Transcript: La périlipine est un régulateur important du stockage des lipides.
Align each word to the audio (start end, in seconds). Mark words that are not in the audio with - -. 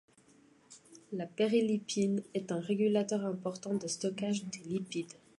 La 1.11 1.27
périlipine 1.27 2.23
est 2.33 2.51
un 2.51 2.59
régulateur 2.59 3.23
important 3.23 3.75
du 3.75 3.87
stockage 3.87 4.45
des 4.45 4.63
lipides. 4.67 5.13